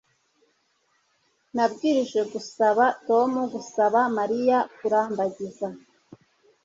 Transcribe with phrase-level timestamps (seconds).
[1.55, 5.67] Nabwirijwe gusaba Tom gusaba Mariya kurambagiza